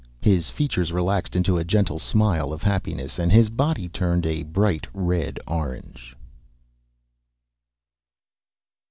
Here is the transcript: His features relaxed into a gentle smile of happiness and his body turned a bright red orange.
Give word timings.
His 0.23 0.49
features 0.49 0.91
relaxed 0.91 1.35
into 1.35 1.57
a 1.59 1.63
gentle 1.63 1.99
smile 1.99 2.51
of 2.53 2.63
happiness 2.63 3.19
and 3.19 3.31
his 3.31 3.51
body 3.51 3.87
turned 3.87 4.25
a 4.25 4.41
bright 4.41 4.87
red 4.95 5.37
orange. 5.45 6.17